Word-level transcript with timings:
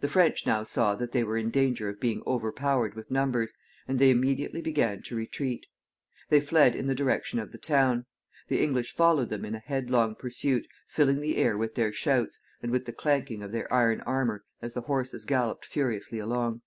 The 0.00 0.08
French 0.08 0.46
now 0.46 0.64
saw 0.64 0.96
that 0.96 1.12
they 1.12 1.22
were 1.22 1.38
in 1.38 1.48
danger 1.50 1.88
of 1.88 2.00
being 2.00 2.24
overpowered 2.26 2.94
with 2.96 3.08
numbers, 3.12 3.52
and 3.86 4.00
they 4.00 4.10
immediately 4.10 4.60
began 4.60 5.00
to 5.02 5.14
retreat. 5.14 5.64
They 6.28 6.40
fled 6.40 6.74
in 6.74 6.88
the 6.88 6.94
direction 6.96 7.38
of 7.38 7.52
the 7.52 7.58
town. 7.58 8.06
The 8.48 8.60
English 8.60 8.92
followed 8.96 9.28
them 9.28 9.44
in 9.44 9.54
a 9.54 9.60
headlong 9.60 10.16
pursuit, 10.16 10.66
filling 10.88 11.20
the 11.20 11.36
air 11.36 11.56
with 11.56 11.76
their 11.76 11.92
shouts, 11.92 12.40
and 12.64 12.72
with 12.72 12.84
the 12.86 12.92
clanking 12.92 13.44
of 13.44 13.52
their 13.52 13.72
iron 13.72 14.00
armor 14.00 14.42
as 14.60 14.74
the 14.74 14.80
horses 14.80 15.24
galloped 15.24 15.66
furiously 15.66 16.18
along. 16.18 16.62